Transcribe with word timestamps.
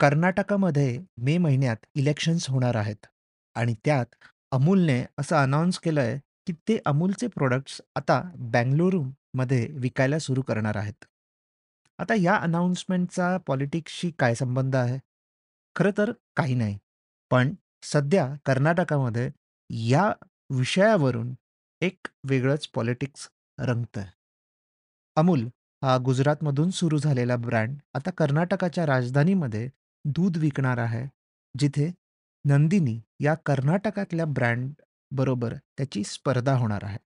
कर्नाटकामध्ये 0.00 0.98
मे 1.18 1.36
महिन्यात 1.38 1.76
इलेक्शन्स 1.94 2.48
होणार 2.50 2.74
आहेत 2.74 3.06
आणि 3.56 3.74
त्यात 3.84 4.06
अमूलने 4.52 5.04
असं 5.18 5.36
अनाउन्स 5.36 5.78
केलंय, 5.78 6.18
की 6.46 6.52
ते 6.68 6.78
अमूलचे 6.86 7.26
प्रोडक्ट्स 7.26 7.80
आता 7.96 8.20
बेंगळुरूमध्ये 8.52 9.66
विकायला 9.72 10.18
सुरू 10.18 10.42
करणार 10.42 10.76
आहेत. 10.76 11.04
आता 11.98 12.14
या 12.14 12.34
अनाउन्समेंटचा 12.36 13.36
पॉलिटिक्सशी 13.46 14.10
काय 14.18 14.34
संबंध 14.34 14.76
आहे? 14.76 14.98
खरं 15.76 15.90
तर 15.98 16.12
काही 16.36 16.54
नाही. 16.54 16.78
पण 17.30 17.54
सध्या 17.82 18.26
कर्नाटकामध्ये 18.44 19.30
या 19.70 20.12
विषयावरून 20.50 21.34
एक 21.82 22.08
वेगळंच 22.28 22.68
पॉलिटिक्स 22.74 23.28
रंगतंय. 23.58 24.04
अमूल 25.16 25.48
हा 25.82 25.96
गुजरातमधून 25.98 26.70
सुरू 26.70 26.98
झालेला 26.98 27.36
ब्रँड 27.36 27.76
आता 27.94 28.10
कर्नाटकाच्या 28.10 28.86
राजधानीमध्ये 28.86 29.68
दूध 30.08 30.36
विकणार 30.36 30.78
आहे, 30.78 31.06
जिथे 31.58 31.92
नंदिनी 32.44 33.00
या 33.20 33.34
कर्नाटकातल्या 33.34 34.24
ब्रँड 34.24 34.72
बरोबर 35.10 35.54
त्याची 35.54 36.04
स्पर्धा 36.04 36.56
होणार 36.56 36.84
आहे. 36.84 36.98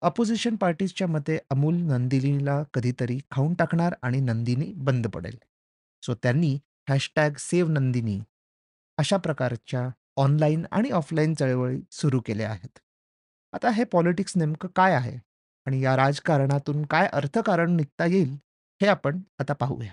अपोजिशन 0.00 0.56
पार्टीजच्या 0.56 1.06
मते 1.06 1.38
अमूल 1.50 1.74
नंदिनीला 1.74 2.62
कधीतरी 2.74 3.18
खाऊन 3.30 3.54
टाकणार 3.54 3.94
आणि 4.02 4.20
नंदिनी 4.20 4.72
बंद 4.76 5.06
पडेल. 5.06 5.38
सो 6.02 6.14
त्यांनी 6.14 6.58
हॅशटॅग 6.88 7.30
सेव्ह 7.38 7.72
नंदिनी 7.72 8.20
अशा 8.98 9.16
प्रकारच्या 9.16 9.88
ऑनलाईन 10.16 10.66
आणि 10.70 10.90
ऑफलाईन 10.90 11.34
चळवळी 11.34 11.80
सुरू 11.90 12.20
केल्या 12.20 12.50
आहेत. 12.50 12.78
आता 13.52 13.70
हे 13.70 13.84
पॉलिटिक्स 13.84 14.36
नेमकं 14.36 14.68
काय 14.68 14.94
आहे? 14.94 15.18
आणि 15.66 15.80
या 15.80 15.96
राजकारणातून 15.96 16.84
काय 16.84 17.08
अर्थकारण 17.12 17.76
निघता 17.76 18.06
येईल, 18.06 18.32
हे 18.82 18.86
आपण 18.86 19.20
आता 19.38 19.52
पाहूया. 19.52 19.92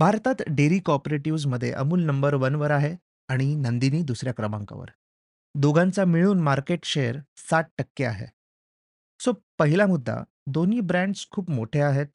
भारतात 0.00 0.34
डेअरी 0.48 0.78
कॉपरेटिव्हजमध्ये 0.78 1.72
अमूल 1.72 2.04
नंबर 2.04 2.34
वनवर 2.34 2.70
आहे 2.70 2.96
आणि 3.28 3.54
नंदिनी 3.54 4.02
दुसऱ्या 4.02 4.34
क्रमांकावर. 4.34 4.90
दोघांचा 5.54 6.04
मिळून 6.04 6.40
मार्केट 6.40 6.84
शेअर 6.84 7.16
60% 7.36 8.04
आहे. 8.04 8.26
सो 9.20 9.32
पहिला 9.58 9.86
मुद्दा, 9.86 10.24
दोन्ही 10.46 10.80
ब्रँड्स 10.80 11.26
खूप 11.30 11.50
मोठे 11.50 11.80
आहेत. 11.80 12.06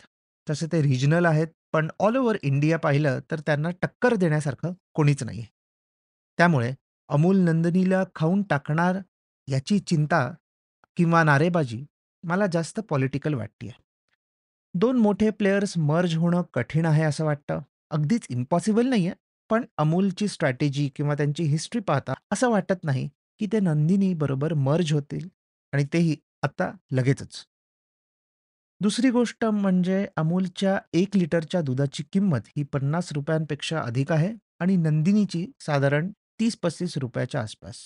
तसे 0.49 0.67
ते 0.67 0.81
रिजनल 0.81 1.25
आहेत, 1.25 1.47
पण 1.73 1.87
ऑल 1.99 2.15
ओव्हर 2.15 2.37
इंडिया 2.43 2.77
पाहिलं 2.77 3.19
तर 3.31 3.39
त्यांना 3.39 3.69
टक्कर 3.81 4.15
देण्यासारखं 4.15 4.73
कोणीच 4.93 5.23
नाही 5.23 5.45
त्यामुळे 6.37 6.73
अमूल 7.09 7.37
नंदिनीला 7.37 8.03
खाऊन 8.15 8.43
टाकणार 8.43 8.97
याची 9.49 9.79
चिंता 9.79 10.33
किंवा 10.97 11.23
नारेबाजी 11.23 11.85
मला 12.23 12.45
जास्त 12.47 12.79
पॉलिटिकल 12.79 13.33
वाटते 13.33 13.71
दोन 14.73 14.97
मोठे 14.97 15.29
प्लेयर्स 15.29 15.77
मर्ज 15.77 16.15
होणं 16.15 16.41
कठीण 16.53 16.85
आहे 16.85 17.03
असं 17.03 17.25
वाटतं. 17.25 17.59
अगदीच 17.91 18.25
इम्पॉसिबल 18.29 18.87
नाहीये, 18.87 19.13
पण 19.49 19.65
अमूलची 19.77 20.27
स्ट्रॅटेजी 20.27 20.87
किंवा 20.95 21.15
त्यांची 21.15 21.43
हिस्ट्री 21.43 21.81
पाहता 21.81 22.13
असं 22.31 22.49
वाटत 22.49 22.83
नाही, 22.83 23.07
की 23.39 23.47
ते 23.53 23.59
नंदिनी 23.59 24.13
बरोबर 24.13 24.53
मर्ज 24.53 24.93
होतील 24.93 25.27
आणि 25.73 25.83
तेही 25.93 26.15
आता 26.43 26.71
लगेचच. 26.91 27.45
दुसरी 28.81 29.09
गोष्ट 29.09 29.45
म्हणजे 29.45 30.05
अमूलच्या 30.17 30.77
1 30.93 31.15
लिटरच्या 31.17 31.61
दुधाची 31.61 32.03
किंमत 32.13 32.47
ही 32.57 32.63
₹50 32.63 33.45
पेक्षा 33.45 33.81
अधिक 33.81 34.11
आहे 34.11 34.33
आणि 34.59 34.75
नंदिनीची 34.77 35.45
साधारण 35.59 36.11
₹30-35 36.39 37.25
च्या 37.25 37.41
आसपास. 37.41 37.77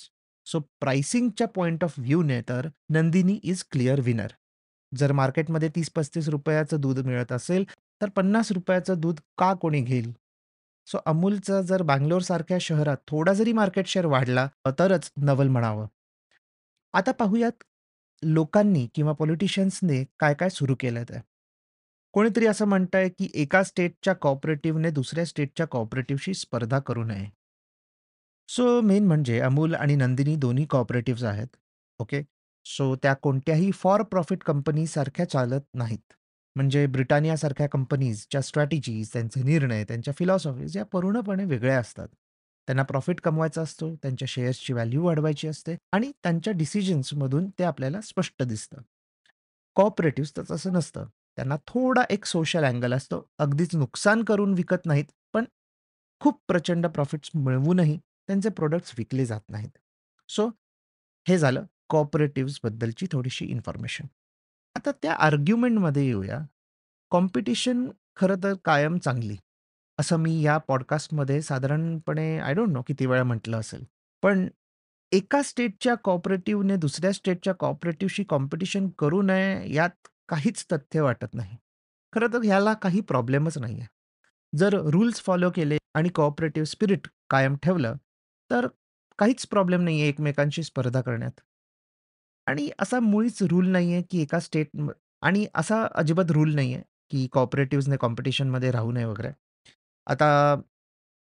सो 0.48 0.60
प्राइसिंगच्या 0.82 1.48
पॉइंट 1.48 1.84
ऑफ 1.84 2.00
व्ह्यूने 2.00 2.42
तर 2.42 2.68
नंदिनी 2.90 3.40
इज 3.44 3.64
क्लिअर 3.72 4.00
विनर. 4.00 4.32
जर 4.92 5.12
मार्केटमध्ये 5.12 5.70
₹30-35 5.70 6.64
चं 6.64 6.80
दूध 6.82 7.00
मिळत 7.00 7.32
असेल, 7.32 7.66
तर 8.02 8.10
पन्नास 8.10 8.52
रुपयाचं 8.52 9.00
दूध 9.00 9.20
का 9.38 9.54
कोणी 9.54 9.82
घेईल? 9.82 10.14
सो 10.86 10.98
अमूलचा 11.06 11.62
जर 11.62 11.82
बंगलोरसारख्या 11.82 12.58
शहरात 12.62 12.98
थोडा 13.08 13.34
जरी 13.34 13.54
मार्केट 13.54 13.88
शेअर 13.88 14.06
वाढला, 14.06 14.48
तरच 14.68 15.12
नवल 15.18 15.48
म्हणावं. 15.48 15.88
आता 16.94 17.12
पाहूयात 17.12 17.64
लोकांनी 18.24 18.88
किंवा 18.96 19.14
पॉलिटिशियन्सने 19.14 20.04
काय-काय 20.20 20.50
सुरू 20.50 20.76
केलं 20.80 21.04
ते. 21.04 21.20
कोणीतरी 22.12 22.46
असं 22.46 22.66
म्हणतंय, 22.66 23.10
की 23.10 23.32
एका 23.34 23.64
स्टेटच्या 23.64 24.14
कॉपरेटिव्हने 24.14 24.90
दुसऱ्या 24.90 25.26
स्टेटच्या 25.26 25.68
कॉपरेटिव्हशी 25.68 26.34
स्पर्धा 26.34 26.80
करू 26.80 27.04
नये. 27.04 27.28
सो 28.50 28.82
मेन 28.82 29.08
म्हणजे 29.08 29.40
अमूल 29.40 29.76
आणि 29.76 29.96
नंदिनी 29.96 30.36
दोन्ही 30.36 30.66
कॉपरेटिव्हज 30.66 31.24
आहेत. 31.24 31.48
ओके. 32.00 32.24
सो 32.66 32.96
त्या 32.96 33.14
कोणत्याही 33.14 33.72
फॉर 33.72 34.04
प्रॉफिट 34.04 34.44
कंपनीसारख्या 34.44 35.30
चालत 35.30 35.62
नाहीत. 35.74 36.14
म्हणजे 36.60 36.88
ब्रिटानियासारख्या 36.88 37.68
कंपनीजच्या 37.70 38.42
स्ट्रॅटेजीज, 38.42 39.14
त्यांचे 39.14 39.44
निर्णय, 39.44 39.84
त्यांच्या 39.84 40.14
फिलॉसॉफीज 40.20 40.78
या 40.78 40.86
पूर्णपणे 40.86 41.46
वेगळ्या 41.46 41.80
असतात. 41.80 42.08
त्यांना 42.68 42.84
प्रॉफिट 42.84 43.22
कमवायचा 43.22 43.62
असतो, 43.62 43.96
त्यांच्या 43.96 44.26
शेअर्सची 44.30 44.74
व्हॅल्यू 44.74 45.06
वाढवायची 45.06 45.48
असते 45.48 45.76
आणि 45.92 46.12
त्यांच्या 46.24 46.54
डिसिजन्समधून 46.54 47.50
ते 47.50 47.64
आपल्याला 47.64 48.02
स्पष्ट 48.02 48.44
दिसतं. 48.44 48.82
कॉपरेटिव्ह 49.76 50.38
तर 50.38 50.44
तसं 50.52 50.74
नसतं. 50.74 51.06
त्यांना 51.36 51.56
थोडा 51.68 52.04
एक 52.10 52.26
सोशल 52.26 52.64
अँगल 52.64 52.94
असतो. 52.94 53.30
अगदीच 53.38 53.76
नुकसान 53.76 54.24
करून 54.24 54.54
विकत 54.54 54.86
नाहीत, 54.86 55.06
पण 55.34 55.46
खूप 56.20 56.42
प्रचंड 56.48 56.88
प्रॉफिट्स 56.88 57.32
मिळवूनही 57.36 57.98
त्यांचे 57.98 58.50
प्रोडक्ट्स 58.50 58.94
विकले 58.98 59.26
जात 59.26 59.42
नाहीत. 59.50 59.78
सो 60.30 60.50
हे 61.28 61.38
झालं 61.38 61.64
कॉपरेटिव्हजबद्दलची 61.90 63.08
थोडीशी 63.12 63.46
इन्फॉर्मेशन. 63.46 64.06
आता 64.80 64.92
त्या 64.92 65.14
आर्ग्युमेंटमध्ये 65.14 66.06
येऊया. 66.06 66.40
कॉम्पिटिशन 67.12 67.90
खरं 68.16 68.36
तर 68.44 68.54
कायम 68.66 68.98
चांगली, 68.98 69.36
असं 70.00 70.18
मी 70.18 70.42
या 70.42 70.58
पॉडकास्टमध्ये 70.58 71.42
साधारणपणे 71.42 72.38
आय 72.40 72.54
डोंट 72.54 72.70
नो 72.70 72.82
किती 72.82 73.06
वेळा 73.06 73.24
म्हटलं 73.24 73.60
असेल. 73.60 73.84
पण 74.24 74.48
एका 75.12 75.42
स्टेटच्या 75.42 75.96
कॉपरेटिव्हने 75.96 76.76
दुसऱ्या 76.76 77.12
स्टेटच्या 77.12 77.54
कॉपरेटिव्हशी 77.54 78.24
कॉम्पिटिशन 78.24 78.88
करू 78.90 79.22
नये, 79.22 79.74
यात 79.74 80.08
काहीच 80.30 80.66
तथ्य 80.72 81.02
वाटत 81.02 81.34
नाही. 81.34 81.58
खरं 82.14 82.34
तर 82.34 82.44
ह्याला 82.44 82.74
काही 82.74 83.02
प्रॉब्लेमच 83.02 83.58
नाहीये. 83.58 83.86
जर 84.56 84.74
रूल्स 84.84 85.22
फॉलो 85.22 85.52
केले 85.56 85.78
आणि 85.94 86.10
कोऑपरेटिव्ह 86.10 86.66
स्पिरिट 86.66 87.08
कायम 87.30 87.56
ठेवलं, 87.56 87.96
तर 88.52 88.68
काहीच 89.20 89.48
प्रॉब्लेम 89.48 89.82
नाहीये 89.82 90.08
एकमेकांशी 90.10 90.64
स्पर्धा 90.64 91.02
करण्यात. 91.02 91.40
आणि 92.50 92.70
असा 92.80 93.00
मुळीच 93.00 93.44
रूल 93.44 93.68
नाहीये, 93.68 94.02
की 94.02 94.22
एका 94.22 94.40
स्टेट 94.40 94.70
आणि 95.22 95.46
असा 95.56 95.88
अजिबात 95.96 96.32
रूल 96.32 96.56
नाहीये, 96.56 96.82
की 97.12 97.28
कॉपरेटिव्हजने 97.32 97.98
कॉम्पिटिशनमध्ये 97.98 98.72
राहू 98.72 98.92
नये 98.92 99.06
वगैरे. 99.06 99.30
आता 100.08 100.62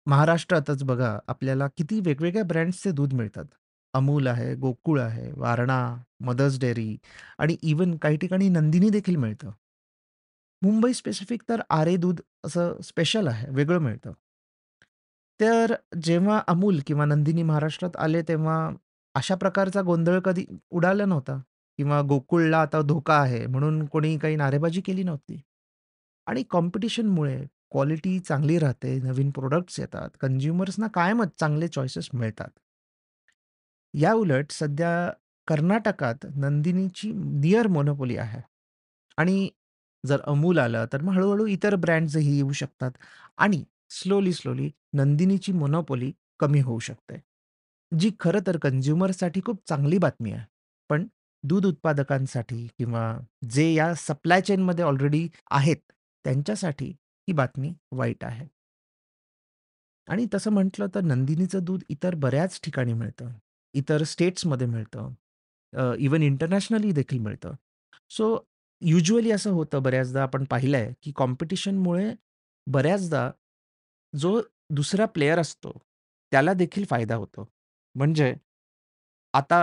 महाराष्ट्रातच 0.05 0.83
बघा, 0.83 1.19
आपल्याला 1.27 1.67
किती 1.67 1.99
वेगवेगळ्या 1.99 2.43
ब्रँड्सचे 2.43 2.91
दूध 2.91 3.13
मिळतात. 3.13 3.45
अमूल 3.93 4.27
आहे, 4.27 4.55
गोकुळ 4.55 5.01
आहे, 5.01 5.31
वारणा, 5.35 5.97
मदर्स 6.19 6.59
डेअरी 6.59 6.97
आणि 7.37 7.57
इव्हन 7.61 7.97
काही 7.97 8.17
ठिकाणी 8.17 8.49
नंदिनी 8.49 8.89
देखील 8.89 9.15
मिळतं. 9.15 9.51
मुंबई 10.61 10.93
स्पेसिफिक 10.93 11.43
तर 11.49 11.61
आरे 11.69 11.95
दूध 11.97 12.21
असं 12.45 12.81
स्पेशल 12.83 13.27
आहे, 13.27 13.47
वेगळं 13.49 13.79
मिळतं. 13.79 14.11
तर 15.41 15.75
जेव्हा 16.01 16.41
अमूल 16.47 16.79
किंवा 16.87 17.05
नंदिनी 17.05 17.43
महाराष्ट्रात 17.43 17.97
आले, 17.97 18.21
तेव्हा 18.21 18.69
अशा 19.15 19.35
प्रकारचा 19.35 19.81
गोंधळ 19.81 20.19
कधी 20.19 20.45
उडाला 20.69 21.05
नव्हता. 21.05 21.41
किंवा 21.77 22.01
गोकुळला 22.01 22.61
आता 22.61 22.81
धोका 22.81 23.13
आहे 23.13 23.47
म्हणून 23.47 23.85
कोणी 23.85 24.17
काही 24.17 24.35
नारेबाजी 24.35 24.81
केली 24.81 25.03
नव्हती. 25.03 25.41
आणि 26.27 26.43
कॉम्पिटिशनमुळे 26.43 27.45
क्वालिटी 27.71 28.19
चांगली 28.19 28.59
राहते, 28.59 28.99
नवीन 28.99 29.31
प्रॉडक्ट्स 29.31 29.79
येतात, 29.79 30.09
कन्झ्युमर्सना 30.19 30.87
कायमच 30.87 31.27
चांगले 31.39 31.67
चॉईसेस 31.67 32.09
मिळतात. 32.13 32.49
याउलट 33.93 34.51
सध्या 34.51 35.11
कर्नाटकात 35.47 36.25
नंदिनीची 36.35 37.11
निअर 37.15 37.67
मोनोपोली 37.67 38.17
आहे 38.17 38.41
आणि 39.17 39.49
जर 40.05 40.21
अमूल 40.21 40.59
आलं, 40.59 40.85
तर 40.93 41.01
मग 41.01 41.13
हळू 41.13 41.45
इतर 41.45 41.75
ब्रँड्सही 41.75 42.35
येऊ 42.35 42.51
शकतात 42.51 42.91
आणि 43.37 43.63
स्लोली, 43.89 44.33
स्लोली 44.33 44.71
नंदिनीची 44.93 45.51
मोनोपोली 45.51 46.11
कमी 46.39 46.59
होऊ 46.59 46.79
शकते. 46.79 47.24
जी 47.99 48.11
खरं 48.19 48.39
तर 48.47 48.57
कन्झ्युमरसाठी 48.57 49.41
खूप 49.45 49.61
चांगली 49.69 49.97
बातमी 49.97 50.31
आहे. 50.31 50.45
पण 50.89 51.07
दूध 51.43 51.65
उत्पादकांसाठी 51.65 52.67
किंवा 52.67 53.17
जे 53.49 53.73
या 53.73 53.93
सप्लाय 53.95 54.41
चेनमध्ये 54.41 54.85
ऑलरेडी 54.85 55.27
आहेत, 55.51 55.77
त्यांच्यासाठी 56.25 56.87
ही 57.27 57.33
बातमी 57.33 57.73
वाईट 57.91 58.23
आहे. 58.23 58.47
आणि 60.07 60.25
तसं 60.33 60.51
म्हटलं 60.51 60.87
तर 60.95 61.01
नंदिनीचं 61.01 61.59
दूध 61.63 61.83
इतर 61.89 62.15
बऱ्याच 62.15 62.59
ठिकाणी 62.63 62.93
मिळतं. 62.93 63.29
इतर 63.73 64.03
स्टेट्समध्ये 64.03 64.67
मिळतं. 64.67 65.13
अ, 65.73 65.93
इव्हन 65.99 66.21
इंटरनॅशनली 66.21 66.91
देखील 66.91 67.19
मिळतं. 67.19 67.53
सो 68.09 68.37
युज्युअली 68.81 69.31
असं 69.31 69.49
होतं 69.49 69.83
बऱ्याचदा 69.83 70.23
आपण 70.23 70.43
पाहिलंय, 70.43 70.93
की 71.01 71.11
कॉम्पिटिशनमुळे 71.15 72.13
बऱ्याचदा 72.67 73.31
जो 74.15 74.41
दुसरा 74.69 75.05
प्लेयर 75.05 75.39
असतो, 75.39 75.77
त्याला 76.31 76.53
देखील 76.53 76.85
फायदा 76.89 77.15
होतो. 77.15 77.49
म्हणजे 77.95 78.33
आता 79.33 79.59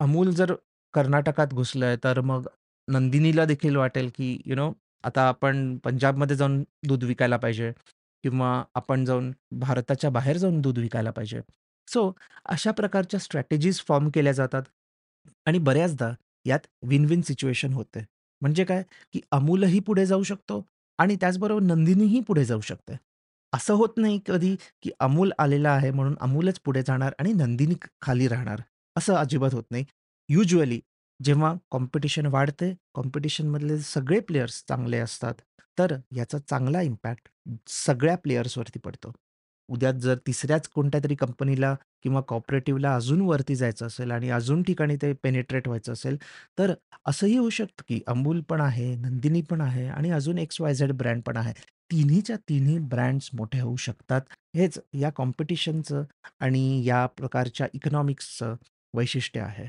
अमूल 0.00 0.30
जर 0.34 0.54
कर्नाटकात 0.94 1.54
घुसलंय, 1.54 1.96
तर 2.04 2.20
मग 2.22 2.46
नंदिनीला 2.88 3.44
देखील 3.44 3.76
वाटेल, 3.76 4.08
की 4.10 4.38
यू 4.46 4.54
नो 4.56 4.72
आता 5.04 5.22
आपण 5.28 5.76
पंजाबमध्ये 5.84 6.36
जाऊन 6.36 6.62
दूध 6.88 7.04
विकायला 7.04 7.36
पाहिजे 7.36 7.70
किंवा 8.24 8.62
आपण 8.74 9.04
जाऊन 9.04 9.30
भारताच्या 9.60 10.10
बाहेर 10.10 10.36
जाऊन 10.36 10.60
दूध 10.60 10.78
विकायला 10.78 11.10
पाहिजे. 11.10 11.40
सो 11.88 12.10
अशा 12.46 12.70
प्रकारच्या 12.72 13.20
स्ट्रॅटेजीज 13.20 13.80
फॉर्म 13.88 14.08
केल्या 14.10 14.32
जातात 14.32 14.62
आणि 15.46 15.58
बऱ्याचदा 15.60 16.12
यात 16.46 16.66
विन-विन 16.82 17.20
सिच्युएशन 17.22 17.72
होते. 17.72 18.04
म्हणजे 18.42 18.64
काय, 18.64 18.82
की 19.14 19.20
अमूलही 19.32 19.80
पुढे 19.80 20.06
जाऊ 20.06 20.22
शकतो 20.22 20.62
आणि 20.98 21.16
त्याचबरोबर 21.16 21.62
नंदिनीही 21.62 22.20
पुढे 22.20 22.44
जाऊ 22.44 22.60
शकते. 22.60 22.96
असं 23.52 23.74
होत 23.74 23.96
नाही 23.96 24.18
कधी, 24.26 24.54
की 24.82 24.90
अमूल 25.00 25.30
आलेला 25.38 25.70
आहे 25.70 25.90
म्हणून 25.90 26.14
अमूलच 26.20 26.58
पुढे 26.60 26.82
जाणार 26.82 27.12
आणि 27.18 27.32
नंदिनी 27.32 27.74
ख 27.82 27.86
खाली 28.02 28.28
राहणार. 28.28 28.60
असं 28.96 29.14
अजिबात 29.14 29.54
होत 29.54 29.64
नाही. 29.70 29.84
युजली 30.28 30.80
जेव्हा 31.20 31.54
कॉम्पिटिशन 31.70 32.26
वाढते, 32.26 32.72
कॉम्पिटिशनमधले 32.94 33.78
सगळे 33.78 34.18
प्लेयर्स 34.20 34.62
चांगले 34.68 34.98
असतात, 34.98 35.34
तर 35.78 35.94
याचा 36.12 36.38
चांगला 36.40 36.80
इम्पॅक्ट 36.82 37.28
सगळ्या 37.68 38.16
प्लेयर्सवरती 38.16 38.78
पडतो. 38.78 39.12
उद्या 39.68 39.90
जर 39.94 40.16
तिसऱ्याच 40.26 40.68
कोणत्यातरी 40.68 41.14
कंपनीला 41.14 41.74
किंवा 42.02 42.20
कॉपरेटिव्हला 42.28 42.94
अजून 42.94 43.20
वरती 43.20 43.54
जायचं 43.56 43.86
असेल 43.86 44.10
आणि 44.10 44.30
अजून 44.30 44.62
ठिकाणी 44.62 44.96
ते 44.96 45.12
पेनिट्रेट 45.22 45.68
व्हायचं 45.68 45.92
असेल, 45.92 46.16
तर 46.58 46.72
असंही 47.06 47.36
होऊ 47.36 47.50
शकतं, 47.50 47.82
की 47.88 48.00
अमूल 48.06 48.40
पण 48.42 48.60
आहे, 48.60 48.94
नंदिनी 48.96 49.40
पण 49.42 49.60
आहे 49.60 49.86
आणि 49.88 50.10
अजून 50.10 50.38
एक्स-वाय-झेड 50.38 50.92
ब्रँड 50.92 51.22
पण 51.22 51.36
आहे. 51.36 51.52
तिन्हीच्या 51.92 52.36
तिन्ही 52.36 52.78
ब्रँड्स 52.78 53.30
मोठे 53.34 53.60
होऊ 53.60 53.76
शकतात. 53.76 54.20
हेच 54.56 54.78
या 54.94 55.10
कॉम्पिटिशनचं 55.10 56.02
आणि 56.40 56.84
या 56.84 57.06
प्रकारच्या 57.06 57.66
इकॉनॉमिक्सचं 57.74 58.54
वैशिष्ट्य 58.94 59.40
आहे. 59.40 59.68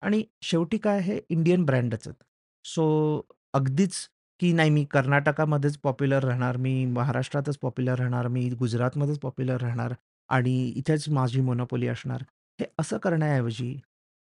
आणि 0.00 0.24
शेवटी 0.42 0.78
काय 0.78 1.00
हे 1.00 1.20
इंडियन 1.28 1.64
ब्रँडच 1.64 2.08
आहेत. 2.08 2.24
सो 2.64 3.22
अगदीच 3.54 4.08
की 4.40 4.52
नाही 4.52 4.70
मी 4.70 4.84
कर्नाटकामध्येच 4.84 5.78
पॉप्युलर 5.78 6.24
राहणार, 6.24 6.56
मी 6.56 6.84
महाराष्ट्रातच 6.84 7.58
पॉप्युलर 7.58 7.98
राहणार, 7.98 8.28
मी 8.28 8.50
गुजरातमध्येच 8.50 9.18
पॉप्युलर 9.18 9.60
राहणार 9.60 9.94
आणि 10.28 10.68
इथेच 10.68 11.08
माझी 11.08 11.40
मोनोपोली 11.40 11.88
असणार. 11.88 12.22
हे 12.60 12.66
असं 12.78 12.98
करण्याऐवजी 12.98 13.80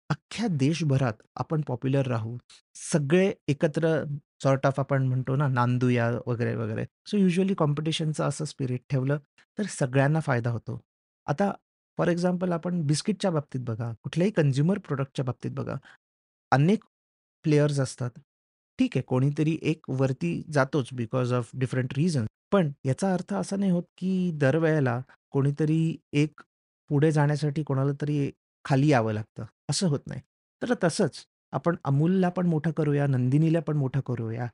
अख्ख्या 0.10 0.48
देशभरात 0.48 1.14
आपण 1.36 1.62
पॉप्युलर 1.62 2.08
राहू. 2.08 2.38
सगळे 2.76 3.34
एकत्र 3.48 4.04
सॉर्ट 4.44 4.66
ऑफ 4.68 4.80
आपण 4.80 5.08
म्हणतो 5.08 5.36
ना, 5.36 5.48
नांदूया 5.48 6.10
वगैरे, 6.28 6.56
वगैरे. 6.56 6.86
सो 7.06 7.18
युजुअली 7.18 7.54
कॉम्पिटिशनचं 7.54 8.24
असं 8.24 8.46
स्पिरिट 8.46 8.82
ठेवलं 8.90 9.18
तर 9.58 9.64
सगळ्यांना 9.70 10.20
फायदा 10.20 10.50
होतो. 10.50 10.80
आता 11.28 11.52
फॉर 11.98 12.08
एक्झाम्पल 12.08 12.52
आपण 12.52 12.82
बिस्किटच्या 12.82 13.32
बाबतीत 13.32 13.62
बघा, 13.62 13.92
कुठल्याही 14.04 14.32
कन्झ्युमर 14.32 14.80
प्रॉडक्टच्या 14.80 15.26
बाबतीत 15.26 15.52
बघा. 15.52 15.76
अनेक 16.52 16.84
प्लेयर्स 17.46 17.80
असतात. 17.80 18.10
ठीक 18.80 18.92
आहे, 18.96 19.02
कोणीतरी 19.02 19.58
एक 19.62 19.90
वरती 19.90 20.42
जातोच 20.52 20.90
बिकॉज 20.94 21.34
ऑफ 21.34 21.50
डिफरंट 21.54 21.94
रिझन्स. 21.98 22.28
पण 22.52 22.72
याचा 22.86 23.14
अर्थ 23.14 23.34
असा 23.34 23.56
नाही 23.56 23.72
होत, 23.72 23.84
की 23.98 24.32
दरवेळेला 24.34 25.02
कोणीतरी 25.32 25.98
एक 26.14 26.42
पुढे 26.90 27.12
जाण्यासाठी 27.12 27.64
कोणाला 27.64 27.92
तरी 28.02 28.32
खाली 28.66 28.88
यावं 28.88 29.14
लागतं, 29.14 29.46
असं 29.70 29.88
होत 29.88 30.00
नाही. 30.08 30.22
तर 30.62 30.74
तसंच 30.84 31.26
आपण 31.54 31.76
अमूलला 31.84 32.30
पण 32.30 32.48
मोठं 32.48 32.72
करूया, 32.72 33.08
नंदिनीला 33.08 33.60
पण 33.60 33.78
मोठं 33.78 34.00
करूया. 34.00 34.48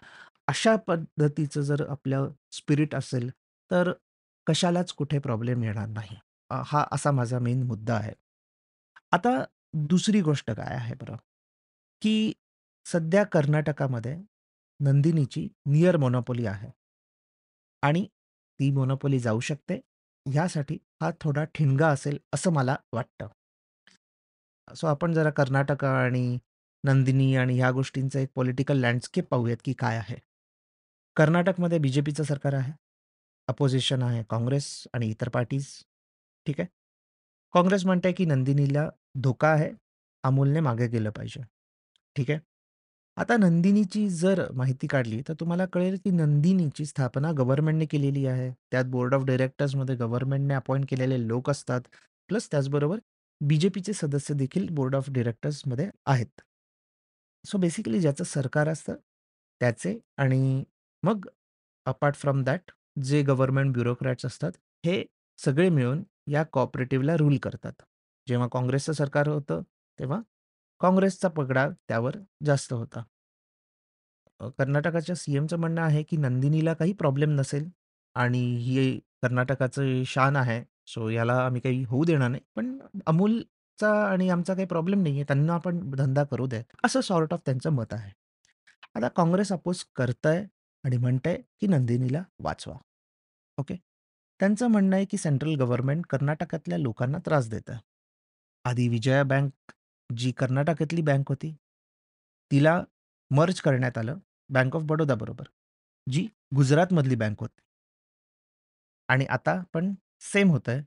अशा 0.47 0.75
पद्धतीचं 0.75 1.61
जर 1.61 1.88
आपलं 1.89 2.29
स्पिरिट 2.51 2.95
असेल, 2.95 3.29
तर 3.71 3.91
कशालाच 4.47 4.94
कुठे 4.94 5.19
प्रॉब्लेम 5.19 5.63
येणार 5.63 5.88
नाही. 5.88 6.17
अ, 6.49 6.61
हा 6.65 6.85
असा 6.91 7.11
माझा 7.11 7.39
मेन 7.39 7.63
मुद्दा 7.63 7.95
आहे. 7.95 8.13
आता 9.11 9.44
दुसरी 9.73 10.21
गोष्ट 10.21 10.51
काय 10.51 10.75
आहे 10.75 10.95
बरं, 10.95 11.15
की 12.01 12.33
सध्या 12.85 13.23
कर्नाटकामध्ये 13.23 14.17
नंदिनीची 14.79 15.47
नियर 15.65 15.97
मोनोपोली 15.97 16.45
आहे 16.45 16.69
आणि 17.83 18.05
ती 18.59 18.71
मोनोपोली 18.71 19.19
जाऊ 19.19 19.39
शकते. 19.39 19.79
ह्यासाठी 20.25 20.77
हा 21.01 21.09
थोडा 21.21 21.43
ठिणगा 21.43 21.88
असेल 21.88 22.17
असं 22.33 22.51
मला 22.51 22.75
वाटतं. 22.93 23.27
सो 24.75 24.88
आपण 24.88 25.13
जरा 25.13 25.29
कर्नाटक 25.29 25.85
आणि 25.85 26.38
नंदिनी 26.83 27.35
आणि 27.35 27.56
ह्या 27.57 27.71
गोष्टींचं 27.71 28.19
एक 28.19 28.29
पॉलिटिकल 28.35 28.77
लँडस्केप 28.77 29.27
पाहूयात 29.27 29.57
की 29.65 29.74
काय 29.74 29.97
आहे. 29.97 30.15
कर्नाटकमध्ये 31.15 31.77
बी-जे-पीचं 31.79 32.24
सरकार 32.24 32.53
आहे. 32.53 32.71
अपोझिशन 33.47 34.03
आहे 34.03 34.24
काँग्रेस 34.29 34.83
आणि 34.94 35.09
इतर 35.09 35.29
पार्टीज. 35.29 35.65
ठीक 36.45 36.59
आहे. 36.59 36.68
काँग्रेस 37.53 37.85
म्हणते 37.85 38.12
की 38.12 38.25
नंदिनीला 38.25 38.89
धोका 39.21 39.47
आहे. 39.47 39.71
अमूलने 40.24 40.59
मागे 40.59 40.88
गेलं 40.88 41.09
पाहिजे. 41.09 41.41
ठीक 42.15 42.31
आहे. 42.31 42.39
आता 43.18 43.38
नंदिनीची 43.38 44.10
जर 44.10 44.51
माहिती 44.51 44.88
काढली, 44.88 45.22
तर 45.27 45.34
तुम्हाला 45.34 45.65
कळेल 45.65 45.98
की 46.03 46.12
नंदिनीची 46.12 46.86
स्थापना 46.86 47.31
गव्हर्नमेंटने 47.31 47.86
केलेली 47.86 48.25
आहे. 48.25 48.51
त्यात 48.72 48.86
बोर्ड 48.86 49.13
ऑफ 49.15 49.24
डायरेक्टर्समध्ये 49.24 49.96
गव्हर्नमेंटने 49.96 50.53
अपॉइंट 50.53 50.86
केलेले 50.89 51.27
लोक 51.27 51.50
असतात. 51.50 51.81
प्लस 52.29 52.48
त्याचबरोबर 52.51 53.00
बी-जे-पीचे 53.41 53.93
सदस्य 53.93 54.34
देखील 54.34 54.69
बोर्ड 54.69 54.96
ऑफ 54.96 55.10
डायरेक्टर्समध्ये 55.10 55.89
आहेत. 56.05 56.41
सो 57.48 57.58
बेसिकली 57.58 58.00
ज्याचं 58.00 58.24
सरकार 58.24 58.68
असतं, 58.68 58.96
त्याचे 59.62 59.98
आणि 60.18 60.63
मग 61.04 61.27
अपार्ट 61.86 62.16
फ्रॉम 62.16 62.44
दॅट 62.44 62.72
जे 63.04 63.22
गव्हर्नमेंट 63.22 63.74
ब्युरोक्रॅट्स 63.74 64.25
असतात, 64.25 64.51
हे 64.86 65.04
सगळे 65.39 65.70
मिळून 65.70 66.04
या 66.27 66.44
कॉपरेटिव्हला 66.54 67.16
रूल 67.18 67.38
करतात. 67.38 67.74
जेव्हा 68.27 68.48
काँग्रेसचं 68.48 68.94
सरकार 68.94 69.27
होतं, 69.27 69.62
तेव्हा 70.00 70.22
काँग्रेसचा 70.82 71.27
पगडा 71.27 71.68
त्यावर 71.88 72.16
जास्त 72.46 72.74
होता. 72.74 73.04
अ, 74.39 74.48
कर्नाटकाच्या 74.50 75.16
सीएमचं 75.16 75.58
म्हणणं 75.58 75.82
आहे, 75.82 76.04
की 76.04 76.18
नंदिनीला 76.18 76.74
काही 76.74 76.94
प्रॉब्लेम 76.94 77.32
नसेल 77.32 77.70
आणि 78.16 78.39
ही 78.58 79.00
कर्नाटकाचं 79.22 80.04
शान 80.06 80.36
आहे. 80.36 80.63
सो 80.88 81.10
याला 81.10 81.34
आम्ही 81.46 81.62
काही 81.62 81.84
होऊ 81.84 82.04
देणार 82.06 82.30
नाही. 82.30 82.42
पण 82.56 82.77
अमूल 83.06 83.42
चा 83.79 83.89
आणि 84.03 84.29
आमचा 84.29 84.53
काही 84.53 84.67
प्रॉब्लेम 84.67 85.01
नाहीये. 85.03 85.24
त्यांना 85.24 85.53
आपण 85.53 85.79
धंदा 85.91 86.24
करू 86.24 86.46
द्या. 86.48 86.62
असं 86.84 87.01
सॉर्ट 87.01 87.34
ऑफ 87.34 87.39
त्यांचं 87.46 87.69
मत 87.69 87.93
आहे. 87.93 88.12
आता 88.96 89.07
काँग्रेस 89.07 89.51
अपोज 89.51 89.84
करतंय 89.96 90.46
आणि 90.84 90.98
म्हणतंय, 90.98 91.38
की 91.62 91.67
नंदिनीला 91.67 92.24
वाचवा. 92.39 92.75
ओके. 93.57 93.75
त्यांचं 94.39 94.67
म्हणणं 94.67 94.96
आहे, 94.96 95.05
की 95.05 95.17
सेंट्रल 95.17 95.55
गव्हर्नमेंट 95.55 96.05
कर्नाटकातल्या 96.05 96.77
लोकांना 96.77 97.17
त्रास 97.25 97.50
देतं. 97.50 97.77
आधी 98.65 98.88
विजया 98.88 99.24
बँक 99.24 99.72
जी 100.10 100.31
कर्नाटकातली 100.31 101.01
बँक 101.01 101.29
होती, 101.29 101.55
तिला 102.51 102.81
मर्ज 103.31 103.62
करण्यात 103.62 103.98
आलं 103.98 104.17
बँक 104.50 104.75
ऑफ 104.75 104.84
बडोदा 104.84 105.15
बरोबर, 105.15 105.46
जी 106.07 106.27
गुजरातमधली 106.55 107.15
बँक 107.15 107.39
होती. 107.39 107.62
आणि 109.10 109.25
आता 109.25 109.62
पण 109.74 109.93
सेम 110.24 110.50
होतंय, 110.50 110.81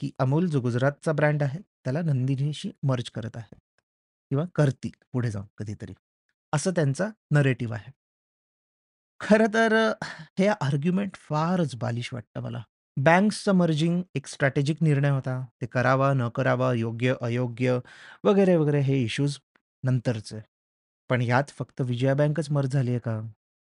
की 0.00 0.10
अमूल 0.18 0.46
जो 0.46 0.60
गुजरातचा 0.60 1.12
ब्रँड 1.12 1.42
आहे, 1.42 1.60
त्याला 1.84 2.02
नंदिनीशी 2.02 2.70
मर्ज 2.82 3.10
करत 3.10 3.36
आहे 3.36 3.56
किंवा 4.30 4.44
करतील 4.54 4.90
पुढे 5.12 5.30
जाऊन 5.30 5.46
कधीतरी. 5.58 5.94
असं 6.52 6.70
त्यांचा 6.70 7.08
नरेटिव्ह 7.30 7.74
आहे. 7.74 7.90
खरं 9.20 9.46
तर 9.46 9.72
हे 10.38 10.46
आर्ग्युमेंट 10.48 11.16
फारच 11.16 11.74
बालिश 11.76 12.12
वाटतं 12.12 12.40
मला. 12.40 12.62
बँक्सचं 12.96 13.52
मर्जिंग 13.52 14.02
एक 14.14 14.26
स्ट्रॅटेजिक 14.26 14.76
निर्णय 14.82 15.10
होता. 15.10 15.40
ते 15.60 15.66
करावा, 15.66 16.12
न 16.14 16.28
करावा, 16.28 16.72
योग्य, 16.74 17.14
अयोग्य 17.20 17.78
वगैरे, 18.24 18.56
वगैरे 18.56 18.80
हे 18.80 19.02
इश्यूज 19.02 19.38
नंतरचे. 19.84 20.40
पण 21.10 21.22
यात 21.22 21.50
फक्त 21.50 21.80
विजया 21.80 22.14
बँकच 22.14 22.50
मर्ज 22.50 22.72
झाली 22.72 22.90
आहे 22.90 22.98
का? 22.98 23.20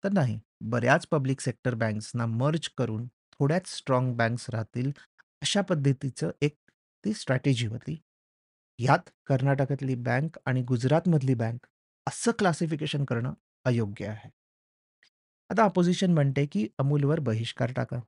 तर 0.04 0.12
नाही. 0.12 0.40
बऱ्याच 0.60 1.06
पब्लिक 1.06 1.40
सेक्टर 1.40 1.74
बँक्सना 1.74 2.26
मर्ज 2.26 2.68
करून 2.78 3.06
थोड्याच 3.06 3.66
स्ट्राँग 3.68 4.12
बँक्स 4.16 4.50
राहतील, 4.50 4.90
अशा 5.42 5.60
पद्धतीचं 5.60 6.30
एक 6.42 6.56
ती 7.04 7.12
स्ट्रॅटेजी 7.12 7.66
होती. 7.66 8.02
यात 8.78 9.10
कर्नाटकातली 9.26 9.94
बँक 9.94 10.38
आणि 10.46 10.62
गुजरातमधली 10.62 11.34
बँक 11.34 11.66
असं 12.08 12.30
क्लासिफिकेशन 12.30 13.04
करणं 13.04 13.34
अयोग्य 13.64 14.06
आहे. 14.06 14.30
आता 15.50 15.64
अपोजिशन 15.64 16.10
म्हणते, 16.10 16.46
की 16.46 16.68
अमूलवर 16.78 17.20
बहिष्कार 17.20 17.72
टाका. 17.76 18.00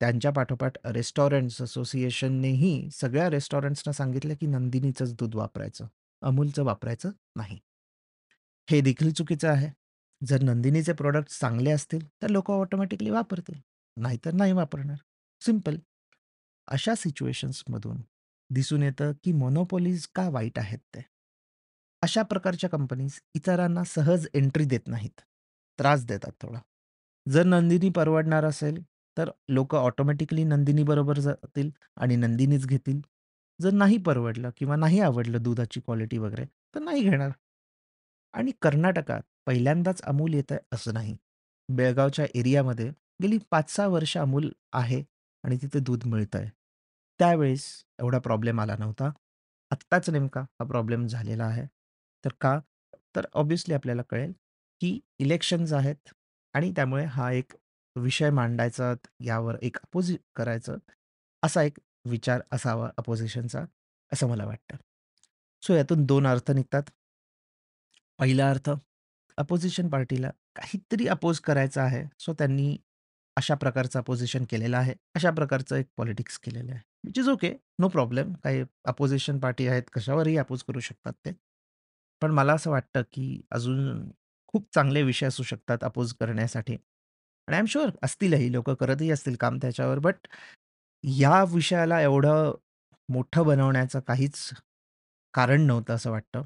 त्यांच्या 0.00 0.30
पाठोपाठ 0.30 0.86
रेस्टॉरंट्स 0.86 1.62
असोसिएशननेही 1.62 2.88
सगळ्या 2.92 3.30
रेस्टॉरंट्सना 3.30 3.92
सांगितलं, 3.92 4.34
की 4.34 4.46
नंदिनीचंच 4.46 5.14
दूध 5.14 5.34
वापरायचं. 5.34 5.86
अमूलचं 6.22 6.64
वापरायचं 6.64 7.10
नाही. 7.36 7.58
हे 8.70 8.80
देखील 8.80 9.12
चुकीचं 9.12 9.48
आहे. 9.48 9.68
जर 10.26 10.42
नंदिनीचे 10.42 10.92
प्रोडक्ट 10.92 11.40
चांगले 11.40 11.70
असतील, 11.70 12.06
तर 12.22 12.28
लोक 12.28 12.50
ऑटोमॅटिकली 12.50 13.10
वापरतील. 13.10 13.60
नाहीतर 13.96 14.32
नाही 14.32 14.52
वापरणार. 14.52 14.96
सिंपल 15.40 15.76
अशा 16.70 16.94
सिच्युएशन्समधून 16.94 17.96
दिसून 18.50 18.82
येतं, 18.82 19.12
की 19.24 19.32
मोनोपोलीज 19.32 20.06
का 20.06 20.28
वाईट 20.28 20.58
आहेत 20.58 20.78
ते. 20.78 21.00
अशा 22.02 22.22
प्रकारच्या 22.22 22.70
कंपनीज 22.70 23.20
इतरांना 23.34 23.84
सहज 23.84 24.26
एंट्री 24.34 24.64
देत 24.64 24.88
नाहीत. 24.88 25.20
त्रास 25.78 26.04
देतात 26.04 26.32
थोडा. 26.42 26.58
जर 27.28 27.44
नंदिनी 27.44 27.90
परवडणार 27.90 28.44
असेल, 28.44 28.82
तर 29.18 29.30
लोक 29.48 29.74
ऑटोमॅटिकली 29.74 30.44
नंदिनीबरोबर 30.44 31.18
जातील 31.18 31.70
आणि 31.96 32.16
नंदिनीच 32.16 32.66
घेतील. 32.66 33.00
जर 33.62 33.70
नाही 33.70 33.98
परवडलं 33.98 34.50
किंवा 34.56 34.76
नाही 34.76 35.00
आवडलं 35.00 35.42
दुधाची 35.42 35.80
क्वालिटी 35.80 36.18
वगैरे, 36.18 36.44
तर 36.44 36.80
नाही 36.80 37.02
घेणार. 37.02 37.30
आणि 38.32 38.52
कर्नाटकात 38.62 39.22
पहिल्यांदाच 39.46 40.02
अमूल 40.02 40.34
येतंय 40.34 40.58
असं 40.72 40.94
नाही. 40.94 41.16
बेळगावच्या 41.68 42.26
एरियामध्ये 42.34 42.90
गेली 43.22 43.38
5-6 43.50 43.86
वर्ष 43.86 44.16
अमूल 44.18 44.52
आहे 44.72 45.04
आणि 45.44 45.56
तिथे 45.56 45.80
दूध 45.80 46.06
मिळतंय. 46.06 46.48
त्यावेळेस 47.20 47.84
एवढा 47.98 48.18
प्रॉब्लेम 48.18 48.60
आला 48.60 48.76
नव्हता. 48.78 49.10
आत्ताच 49.70 50.10
नेमका 50.10 50.40
हा 50.40 50.64
प्रॉब्लेम 50.64 51.06
झालेला 51.06 51.44
आहे. 51.44 51.66
तर 52.24 52.32
का? 52.40 52.58
तर 53.16 53.26
ऑब्व्हियसली 53.34 53.74
आपल्याला 53.74 54.02
कळेल, 54.02 54.32
की 54.80 54.98
इलेक्शन्स 55.18 55.72
आहेत 55.72 56.12
आणि 56.54 56.72
त्यामुळे 56.76 57.04
हा 57.04 57.30
एक 57.32 57.52
विषय 57.96 58.30
मांडायचा, 58.30 58.94
यावर 59.20 59.56
एक 59.62 59.76
अपोज 59.76 60.12
करायचं, 60.34 60.78
असा 61.42 61.62
एक 61.62 61.78
विचार 62.04 62.40
असावा 62.52 62.90
अपोझिशनचा, 62.96 63.64
असं 64.12 64.28
मला 64.28 64.44
वाटतं. 64.44 64.76
सो 65.62 65.74
यातून 65.74 66.04
2 66.06 66.26
अर्थ 66.26 66.50
निघतात. 66.50 66.82
पहिला 68.18 68.50
अर्थ, 68.50 68.70
अपोझिशन 69.38 69.88
पार्टीला 69.88 70.30
काहीतरी 70.56 71.06
अपोज 71.06 71.40
करायचं 71.40 71.80
आहे. 71.80 72.04
सो 72.18 72.32
त्यांनी 72.32 72.76
अशा 73.36 73.54
प्रकारचं 73.54 73.98
अपोझिशन 73.98 74.44
केलेलं 74.50 74.76
आहे. 74.76 74.94
अशा 75.14 75.30
प्रकारचं 75.30 75.76
एक 75.76 75.86
पॉलिटिक्स 75.96 76.38
केलेलं 76.38 76.72
आहे. 76.72 76.89
Which 77.04 77.18
is 77.18 77.28
okay. 77.28 77.52
No 77.78 77.88
problem. 77.88 78.32
काही 78.36 78.62
अपोझिशन 78.86 79.38
पार्टी 79.40 79.66
आहेत, 79.66 79.82
कशावरही 79.92 80.36
अपोज 80.38 80.62
करू 80.64 80.80
शकतात 80.80 81.12
ते. 81.24 81.32
पण 82.22 82.30
मला 82.32 82.52
असं 82.54 82.70
वाटतं, 82.70 83.02
की 83.12 83.40
अजून 83.50 84.10
खूप 84.48 84.66
चांगले 84.74 85.02
विषय 85.02 85.26
असू 85.26 85.42
शकतात 85.44 85.84
अपोज 85.84 86.12
करण्यासाठी 86.14 86.74
आणि 86.74 87.54
आय 87.54 87.58
एम 87.58 87.66
शुअर 87.66 87.90
असतीलही, 88.04 88.52
लोकं 88.52 88.74
करतही 88.74 89.10
असतील 89.10 89.36
काम 89.36 89.58
त्याच्यावर. 89.58 89.98
बट 90.00 90.26
या 91.04 91.42
विषयाला 91.44 92.00
एवढं 92.02 92.52
मोठं 93.08 93.46
बनवण्याचं 93.46 94.00
काहीच 94.00 94.38
कारण 95.34 95.62
नव्हतं 95.62 95.94
असं 95.94 96.10
वाटतं. 96.10 96.42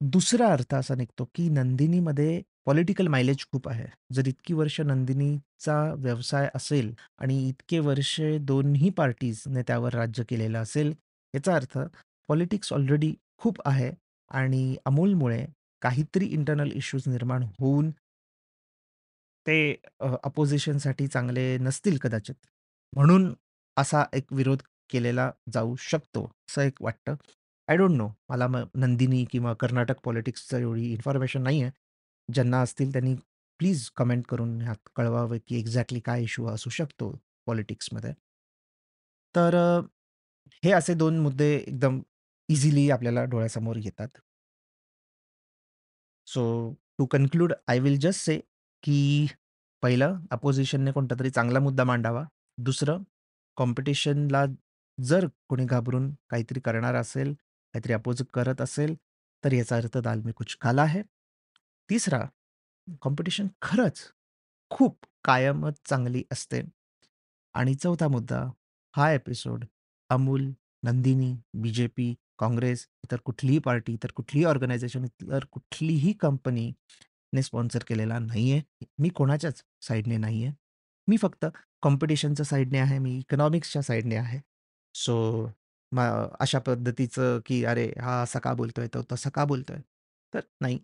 दुसरा 0.00 0.46
अर्थ 0.48 0.74
असा 0.74 0.94
निघतो, 0.94 1.24
की 1.34 1.48
नंदिनीमध्ये 1.50 2.42
पॉलिटिकल 2.66 3.08
मायलेज 3.08 3.44
खूप 3.52 3.68
आहे. 3.68 3.86
जर 4.12 4.26
इतकी 4.28 4.54
वर्ष 4.54 4.80
नंदिनीचा 4.82 5.76
व्यवसाय 5.98 6.48
असेल 6.54 6.92
आणि 7.18 7.38
इतके 7.48 7.78
वर्ष 7.80 8.20
दोन्ही 8.42 8.90
पार्टीजने 8.96 9.62
त्यावर 9.66 9.94
राज्य 9.94 10.24
केलेलं 10.28 10.58
असेल, 10.62 10.92
याचा 11.34 11.54
अर्थ 11.56 11.78
पॉलिटिक्स 12.28 12.72
ऑलरेडी 12.72 13.14
खूप 13.38 13.60
आहे 13.66 13.90
आणि 14.30 14.76
अमोलमुळे 14.86 15.44
काहीतरी 15.82 16.26
इंटरनल 16.28 16.70
इश्यूज 16.74 17.08
निर्माण 17.08 17.42
होऊन 17.60 17.90
ते 19.46 19.56
अपोजिशनसाठी 20.24 21.06
चांगले 21.08 21.56
नसतील 21.60 21.96
कदाचित. 22.02 22.34
म्हणून 22.92 23.32
असा 23.76 24.04
एक 24.14 24.32
विरोध 24.32 24.62
केलेला 24.90 25.30
जाऊ 25.54 25.74
शकतो, 25.80 26.24
असं 26.48 26.62
एक 26.62 26.82
वाटतं. 26.82 27.14
I 27.68 27.76
don't 27.76 27.96
know. 27.96 28.08
मला 28.28 28.46
नंदिनी 28.74 29.24
किंवा 29.32 29.52
कर्नाटक 29.54 30.00
पॉलिटिक्सचं 30.04 30.58
एवढी 30.58 30.90
इन्फॉर्मेशन 30.92 31.42
नाही 31.42 31.62
आहे. 31.62 31.70
ज्यांना 32.32 32.60
असतील 32.60 32.92
त्यांनी 32.92 33.14
प्लीज 33.58 33.90
कमेंट 33.90 34.26
करून 34.26 34.60
ह्यात 34.62 34.88
कळवावं, 34.96 35.36
की 35.48 35.58
एक्झॅक्टली 35.58 36.00
काय 36.00 36.22
इश्यू 36.22 36.46
असू 36.46 36.70
शकतो 36.70 37.18
पॉलिटिक्समध्ये. 37.46 38.12
तर 39.36 39.54
अ, 39.54 39.80
हे 40.64 40.72
असे 40.72 40.94
दोन 40.94 41.18
मुद्दे 41.18 41.54
एकदम 41.56 42.00
इझिली 42.48 42.90
आपल्याला 42.90 43.24
डोळ्यासमोर 43.24 43.76
येतात. 43.76 44.08
So 46.26 46.42
to 46.98 47.06
conclude 47.06 47.52
I 47.68 47.78
will 47.78 47.98
just 47.98 48.20
say, 48.24 48.38
की 48.82 49.26
पहिलं 49.82 50.16
अपोझिशनने 50.30 50.92
कोणतातरी 50.92 51.30
चांगला 51.30 51.60
मुद्दा 51.60 51.84
मांडावा. 51.84 52.24
दुसरं 52.58 53.02
कॉम्पिटिशनला 53.56 54.44
जर 55.00 55.26
कोणी 55.48 55.64
घाबरून 55.64 56.10
काहीतरी 56.30 56.60
करणार 56.60 56.94
असेल, 56.94 57.32
काहीतरी 57.74 57.92
अपोज 57.92 58.22
करत 58.34 58.60
असेल, 58.60 58.94
तर 59.44 59.52
याचा 59.52 59.76
अर्थ 59.76 59.98
दाल 59.98 60.20
में 60.20 60.32
कुछ 60.32 60.56
काला 60.60 60.84
है. 60.84 61.02
तिसरा, 61.90 62.26
कॉम्पिटिशन 63.02 63.46
खरंच 63.62 64.12
खूप 64.70 65.06
कायमच 65.24 65.80
चांगली 65.86 66.24
असते. 66.32 66.62
आणि 67.54 67.74
चौथा 67.74 68.08
मुद्दा, 68.08 68.50
हा 68.96 69.12
एपिसोड 69.12 69.64
अमूल, 70.10 70.50
नंदिनी, 70.82 71.36
बी-जे-पी, 71.54 72.14
काँग्रेस, 72.38 72.88
इतर 73.04 73.16
कुठलीही 73.16 73.58
पार्टी, 73.58 73.94
इतर 73.94 74.10
कुठलीही 74.10 74.44
ऑर्गनायझेशन, 74.44 75.04
इतर 75.04 75.44
कुठलीही 75.44 76.12
कंपनीने 76.12 77.42
स्पॉन्सर 77.42 77.84
केलेला 77.88 78.18
नाहीये. 78.18 78.62
मी 78.98 79.08
कोणाच्याच 79.08 79.64
साइडने 79.82 80.16
नाहीये. 80.16 80.50
मी 81.08 81.16
फक्त 81.16 81.46
कॉम्पिटिशनच्या 81.82 82.44
साइडने 82.44 82.78
आहे, 82.78 82.98
मी 82.98 83.18
इकॉनॉमिक्सच्या 83.18 83.82
साइडने 83.82 84.16
आहे. 84.16 84.40
सो 84.94 85.46
मग 85.92 86.36
अशा 86.40 86.58
पद्धतीचं, 86.58 87.40
की 87.46 87.64
"अरे, 87.64 87.92
हा 88.00 88.22
असा 88.22 88.38
का 88.38 88.54
बोलतोय? 88.54 88.88
तो 88.94 89.02
तसा 89.12 89.30
का 89.30 89.44
बोलतोय?" 89.44 89.78
तर 90.34 90.40
नाही. 90.60 90.78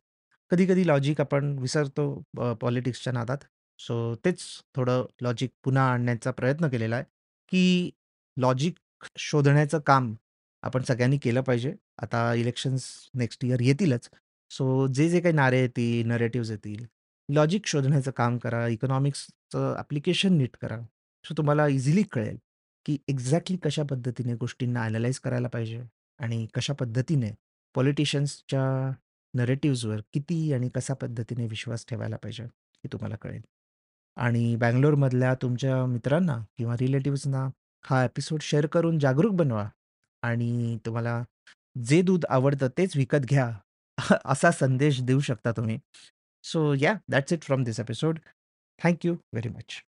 कधी-कधी 0.50 0.86
लॉजिक 0.86 1.20
आपण 1.20 1.58
विसरतो 1.58 2.22
अ, 2.40 2.52
पॉलिटिक्सच्या 2.52 3.12
नादात. 3.12 3.38
सो 3.78 4.14
तेच 4.24 4.40
थोडं 4.76 5.04
लॉजिक 5.22 5.50
पुन्हा 5.64 5.90
आणण्याचा 5.92 6.30
प्रयत्न 6.30 6.68
केलेला 6.68 6.96
आहे, 6.96 7.04
की 7.48 7.90
लॉजिक 8.36 8.74
शोधण्याचं 9.18 9.78
काम 9.78 10.14
आपण 10.62 10.82
सगळ्यांनी 10.82 11.18
केलं 11.18 11.40
पाहिजे. 11.40 11.74
आता 12.02 12.32
इलेक्शन्स 12.34 12.84
नेक्स्ट 13.14 13.44
इयर 13.44 13.60
येतीलच. 13.60 14.08
सो 14.50 14.86
जे-जे 14.86 15.20
काही 15.20 15.34
नारे 15.34 15.60
येतील, 15.60 16.06
नरेटिव्हज 16.06 16.50
येतील, 16.50 16.84
लॉजिक 17.28 17.66
शोधण्याचं 17.66 18.10
काम 18.10 18.38
करा. 18.38 18.66
इकॉनॉमिक्सचं 18.68 19.74
ॲप्लिकेशन 19.76 20.32
नीट 20.32 20.56
करा. 20.60 20.78
सो 21.24 21.34
तुम्हाला 21.36 21.66
इझिली 21.68 22.02
कळेल, 22.02 22.36
की 22.86 22.98
एक्झॅक्टली 23.08 23.56
कशा 23.56 23.82
पद्धतीने 23.82 24.34
गोष्टींना 24.34 24.82
ॲनलाईज 24.84 25.18
करायला 25.20 25.48
पाहिजे 25.48 25.82
आणि 26.18 26.46
कशा 26.54 26.74
पद्धतीने 26.74 27.30
पॉलिटिशियन्सच्या 27.74 28.64
नरेटिव्हजवर 29.36 30.00
किती 30.12 30.52
आणि 30.52 30.68
कशा 30.74 30.94
पद्धतीने 30.94 31.46
विश्वास 31.46 31.84
ठेवायला 31.88 32.16
पाहिजे, 32.16 32.44
हे 32.44 32.88
तुम्हाला 32.92 33.16
कळेल. 33.16 33.40
आणि 34.16 34.56
बंगलोरमधल्या 34.56 35.34
तुमच्या 35.34 35.86
मित्रांना 35.86 36.44
किंवा 36.58 36.74
रिलेटिव्हजना 36.80 37.48
हा 37.84 38.04
एपिसोड 38.04 38.40
शेअर 38.40 38.66
करून 38.66 38.98
जागरूक 38.98 39.32
बनवा 39.32 39.68
आणि 40.22 40.78
तुम्हाला 40.86 41.22
जे 41.84 42.02
दूध 42.02 42.24
आवडतं 42.28 42.68
तेच 42.78 42.96
विकत 42.96 43.18
घ्या, 43.18 43.58
असा 44.24 44.50
संदेश 44.50 45.02
देऊ 45.02 45.20
शकता 45.20 45.52
तुम्ही. 45.52 45.78
So 46.44 46.74
yeah 46.74 46.94
that's 47.08 47.32
it 47.32 47.42
from 47.42 47.64
this 47.64 47.80
episode. 47.80 48.18
Thank 48.82 49.06
you 49.06 49.12
very 49.12 49.48
much. 49.48 49.85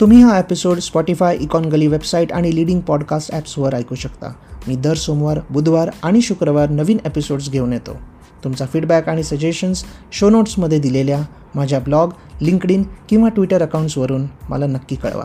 तुम्ही 0.00 0.22
हा 0.22 0.38
एपिसोड 0.38 0.78
स्पॉटीफाय 0.78 1.36
इकॉनगली 1.36 1.86
वेबसाईट 1.86 2.32
आणि 2.32 2.54
लीडिंग 2.54 2.80
पॉडकास्ट 2.80 3.32
ॲप्सवर 3.32 3.74
ऐकू 3.74 3.94
शकता. 3.94 4.32
मी 4.68 4.76
दर 4.76 4.94
सोमवार, 4.94 5.40
बुधवार 5.50 5.90
आणि 6.02 6.20
शुक्रवार 6.20 6.68
नवीन 6.68 6.98
एपिसोड्स 7.04 7.50
घेऊन 7.50 7.72
येतो. 7.72 7.96
तुमचा 8.44 8.66
फीडबॅक 8.66 9.08
आणि 9.08 9.22
सजेशन्स 9.22 9.84
शो 10.12 10.30
नोट्समध्ये 10.30 10.78
दिलेल्या 10.78 11.22
माझ्या 11.54 11.78
ब्लॉग, 11.78 12.10
लिंक्डइन 12.42 12.82
किंवा 13.08 13.28
ट्विटर 13.28 13.62
अकाउंट्सवरून 13.62 14.26
मला 14.48 14.66
नक्की 14.66 14.96
कळवा. 14.96 15.24